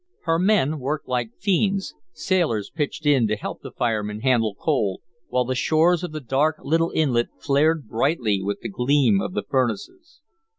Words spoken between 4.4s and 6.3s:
coal, while the shores of the